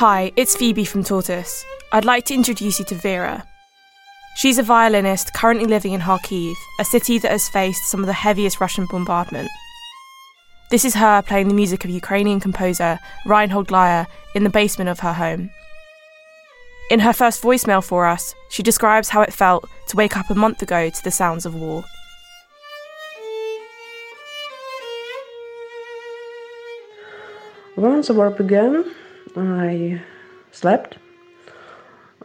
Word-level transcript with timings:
Hi, 0.00 0.32
it's 0.34 0.56
Phoebe 0.56 0.86
from 0.86 1.04
Tortoise. 1.04 1.62
I'd 1.92 2.06
like 2.06 2.24
to 2.24 2.34
introduce 2.34 2.78
you 2.78 2.86
to 2.86 2.94
Vera. 2.94 3.46
She's 4.34 4.56
a 4.56 4.62
violinist 4.62 5.34
currently 5.34 5.66
living 5.66 5.92
in 5.92 6.00
Kharkiv, 6.00 6.54
a 6.80 6.86
city 6.86 7.18
that 7.18 7.30
has 7.30 7.50
faced 7.50 7.84
some 7.84 8.00
of 8.00 8.06
the 8.06 8.14
heaviest 8.14 8.62
Russian 8.62 8.86
bombardment. 8.90 9.50
This 10.70 10.86
is 10.86 10.94
her 10.94 11.20
playing 11.20 11.48
the 11.48 11.54
music 11.54 11.84
of 11.84 11.90
Ukrainian 11.90 12.40
composer 12.40 12.98
Reinhold 13.26 13.68
Glière 13.68 14.06
in 14.34 14.42
the 14.42 14.48
basement 14.48 14.88
of 14.88 15.00
her 15.00 15.12
home. 15.12 15.50
In 16.90 17.00
her 17.00 17.12
first 17.12 17.42
voicemail 17.42 17.84
for 17.84 18.06
us, 18.06 18.34
she 18.48 18.62
describes 18.62 19.10
how 19.10 19.20
it 19.20 19.34
felt 19.34 19.68
to 19.88 19.98
wake 19.98 20.16
up 20.16 20.30
a 20.30 20.34
month 20.34 20.62
ago 20.62 20.88
to 20.88 21.04
the 21.04 21.10
sounds 21.10 21.44
of 21.44 21.54
war. 21.54 21.84
Once 27.76 28.06
the 28.06 28.14
war 28.14 28.30
began, 28.30 28.94
I 29.36 30.00
slept. 30.52 30.98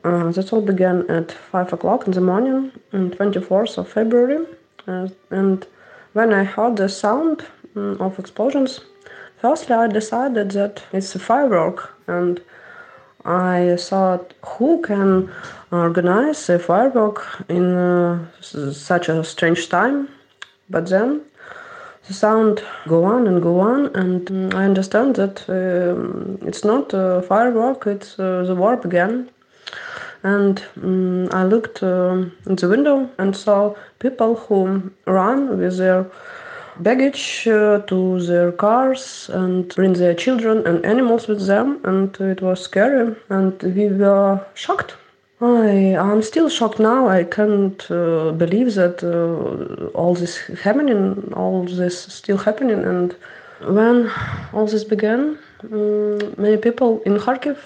Uh, 0.03 0.31
that 0.31 0.53
all 0.53 0.61
began 0.61 1.09
at 1.09 1.31
5 1.31 1.73
o'clock 1.73 2.05
in 2.05 2.13
the 2.13 2.21
morning, 2.21 2.71
on 2.93 3.11
24th 3.11 3.77
of 3.77 3.89
February. 3.89 4.45
Uh, 4.87 5.07
and 5.31 5.65
when 6.13 6.31
I 6.31 6.43
heard 6.43 6.77
the 6.77 6.89
sound 6.89 7.45
um, 7.75 7.99
of 7.99 8.19
explosions, 8.19 8.81
firstly 9.41 9.75
I 9.75 9.87
decided 9.87 10.51
that 10.51 10.83
it's 10.93 11.15
a 11.15 11.19
firework. 11.19 11.95
And 12.07 12.39
I 13.25 13.77
thought, 13.79 14.35
who 14.45 14.81
can 14.83 15.31
organize 15.71 16.47
a 16.49 16.59
firework 16.59 17.25
in 17.49 17.75
uh, 17.75 18.25
such 18.41 19.09
a 19.09 19.23
strange 19.23 19.69
time? 19.69 20.09
But 20.69 20.87
then 20.87 21.21
the 22.07 22.13
sound 22.13 22.63
go 22.87 23.03
on 23.03 23.27
and 23.27 23.41
go 23.41 23.59
on, 23.59 23.95
and 23.95 24.53
I 24.53 24.65
understand 24.65 25.15
that 25.15 25.47
um, 25.49 26.37
it's 26.45 26.63
not 26.63 26.93
a 26.93 27.21
firework; 27.21 27.87
it's 27.87 28.19
uh, 28.19 28.43
the 28.43 28.55
war 28.55 28.77
began. 28.77 29.29
And 30.23 30.63
um, 30.83 31.29
I 31.31 31.43
looked 31.43 31.83
uh, 31.83 32.25
in 32.47 32.55
the 32.55 32.67
window 32.67 33.09
and 33.19 33.35
saw 33.35 33.75
people 33.99 34.35
who 34.35 34.91
run 35.05 35.59
with 35.59 35.77
their 35.77 36.05
baggage 36.79 37.47
uh, 37.47 37.79
to 37.87 38.21
their 38.21 38.51
cars 38.51 39.29
and 39.31 39.73
bring 39.75 39.93
their 39.93 40.13
children 40.13 40.65
and 40.65 40.85
animals 40.85 41.27
with 41.27 41.45
them, 41.45 41.79
and 41.83 42.15
it 42.19 42.41
was 42.41 42.61
scary, 42.61 43.15
and 43.29 43.61
we 43.61 43.87
were 43.87 44.39
shocked 44.55 44.95
I 45.41 45.97
I'm 45.97 46.21
still 46.21 46.49
shocked 46.49 46.79
now. 46.79 47.07
I 47.07 47.23
can't 47.25 47.91
uh, 47.91 48.31
believe 48.31 48.75
that 48.75 49.03
uh, 49.03 49.87
all 49.97 50.15
this 50.15 50.37
happening, 50.63 51.33
all 51.33 51.65
this 51.65 51.99
still 52.13 52.37
happening. 52.37 52.83
And 52.83 53.15
when 53.61 54.09
all 54.53 54.65
this 54.65 54.85
began, 54.85 55.37
um, 55.63 56.35
many 56.37 56.57
people 56.57 57.01
in 57.05 57.17
Kharkiv 57.17 57.57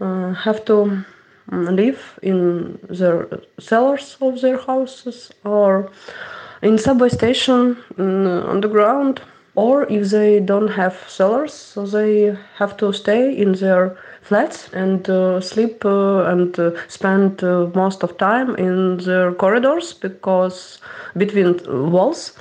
uh, 0.00 0.32
have 0.32 0.64
to 0.64 1.04
um, 1.52 1.76
live 1.76 2.18
in 2.22 2.78
their 2.88 3.28
cellars 3.60 4.16
of 4.20 4.40
their 4.40 4.58
houses 4.58 5.30
or 5.44 5.90
in 6.62 6.78
subway 6.78 7.08
station 7.10 7.76
on 7.96 8.60
the 8.60 8.68
ground 8.68 9.22
or 9.60 9.86
if 9.90 10.10
they 10.10 10.40
don't 10.40 10.68
have 10.68 10.94
cellars 11.08 11.52
so 11.52 11.84
they 11.86 12.36
have 12.60 12.76
to 12.76 12.92
stay 12.92 13.22
in 13.42 13.52
their 13.52 13.96
flats 14.22 14.68
and 14.72 15.08
uh, 15.10 15.40
sleep 15.40 15.84
uh, 15.84 16.30
and 16.32 16.58
uh, 16.58 16.70
spend 16.88 17.42
uh, 17.44 17.68
most 17.74 18.02
of 18.02 18.16
time 18.16 18.54
in 18.56 18.96
their 18.98 19.32
corridors 19.32 19.92
because 19.92 20.78
between 21.16 21.50
walls 21.90 22.32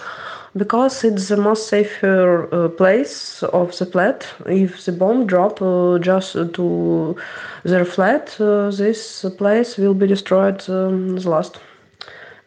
because 0.55 1.03
it's 1.03 1.27
the 1.27 1.37
most 1.37 1.67
safer 1.67 2.47
uh, 2.53 2.69
place 2.69 3.43
of 3.43 3.77
the 3.77 3.85
flat. 3.85 4.25
If 4.47 4.85
the 4.85 4.91
bomb 4.91 5.27
drop 5.27 5.61
uh, 5.61 5.99
just 5.99 6.33
to 6.33 7.15
their 7.63 7.85
flat 7.85 8.35
this 8.39 9.25
place 9.37 9.77
will 9.77 9.93
be 9.93 10.07
destroyed 10.07 10.67
um, 10.69 11.17
last. 11.17 11.59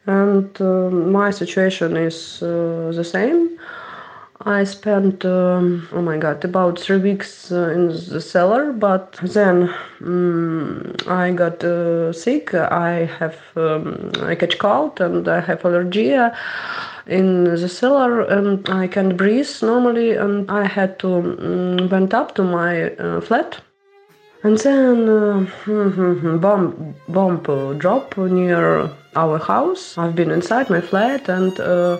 And 0.06 0.58
my 1.12 1.30
situation 1.30 1.96
is 1.96 2.40
the 2.40 3.04
same 3.04 3.58
I 4.44 4.64
spent, 4.64 5.24
um, 5.24 5.88
oh 5.92 6.02
my 6.02 6.18
god, 6.18 6.44
about 6.44 6.78
three 6.78 6.98
weeks 6.98 7.52
uh, 7.52 7.70
in 7.70 7.88
the 7.88 8.20
cellar, 8.20 8.72
but 8.72 9.12
then 9.22 9.72
um, 10.00 10.96
I 11.06 11.30
got 11.30 11.62
uh, 11.62 12.12
sick. 12.12 12.52
I 12.54 13.04
have, 13.18 13.36
um, 13.56 14.10
I 14.20 14.34
catch 14.34 14.58
cold 14.58 15.00
and 15.00 15.28
I 15.28 15.40
have 15.40 15.64
allergy 15.64 16.14
in 17.06 17.44
the 17.44 17.68
cellar 17.68 18.22
and 18.22 18.68
I 18.68 18.88
can't 18.88 19.16
breathe 19.16 19.62
normally 19.62 20.12
and 20.12 20.50
I 20.50 20.66
had 20.66 20.98
to 21.00 21.14
um, 21.14 21.88
went 21.88 22.12
up 22.12 22.34
to 22.34 22.42
my 22.42 22.90
uh, 22.94 23.20
flat. 23.20 23.60
And 24.42 24.58
then 24.58 25.08
uh, 25.08 25.46
bomb 26.38 26.96
bomb 27.08 27.78
drop 27.78 28.16
near 28.16 28.90
our 29.14 29.38
house. 29.38 29.96
I've 29.96 30.16
been 30.16 30.32
inside 30.32 30.68
my 30.68 30.80
flat 30.80 31.28
and 31.28 31.58
uh, 31.60 31.98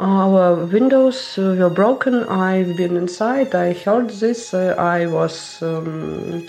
our 0.00 0.64
windows 0.64 1.38
uh, 1.38 1.54
were 1.58 1.70
broken. 1.70 2.24
I've 2.24 2.76
been 2.76 2.96
inside. 2.96 3.54
I 3.54 3.74
heard 3.74 4.10
this. 4.10 4.54
Uh, 4.54 4.74
I 4.78 5.06
was 5.06 5.62
um, 5.62 6.46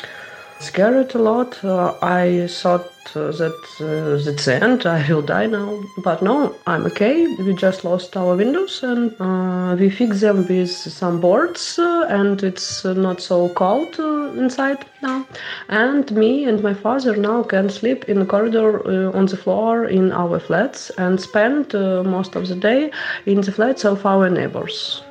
scared 0.60 1.14
a 1.16 1.18
lot. 1.18 1.64
Uh, 1.64 1.96
I 2.02 2.48
thought 2.48 2.92
uh, 3.16 3.32
that 3.32 3.60
uh, 3.82 4.24
that's 4.24 4.46
the 4.46 4.64
end. 4.64 4.86
I 4.86 5.06
will 5.08 5.22
die 5.22 5.48
now. 5.48 5.84
But 6.04 6.22
no, 6.22 6.56
I'm 6.66 6.86
okay. 6.88 7.28
We 7.28 7.54
just 7.54 7.84
lost 7.84 8.16
our 8.16 8.36
windows 8.36 8.82
and 8.84 9.14
uh, 9.20 9.76
we 9.78 9.90
fixed 9.90 10.22
them 10.22 10.48
with 10.48 10.72
some 10.72 11.20
boards, 11.20 11.78
and 11.78 12.42
it's 12.42 12.86
not 12.86 13.22
so 13.22 13.50
cold 13.50 14.00
inside 14.38 14.86
now. 15.02 15.26
And 15.70 16.12
me 16.12 16.46
and 16.46 16.62
my 16.62 16.74
father 16.74 17.16
now 17.16 17.44
can 17.44 17.70
sleep 17.70 18.06
in 18.10 18.20
the 18.20 18.26
corridor 18.26 18.82
uh, 18.86 19.18
on 19.18 19.26
the 19.26 19.38
floor 19.38 19.86
in 19.86 20.12
our 20.12 20.40
flats 20.40 20.92
and 20.98 21.20
spend 21.20 21.76
uh, 21.76 22.04
most 22.04 22.36
of 22.36 22.48
the 22.48 22.56
day 22.56 22.92
in 23.26 23.42
the 23.42 23.52
flats 23.52 23.86
of 23.86 24.06
our 24.06 24.30
neighbors. 24.30 25.04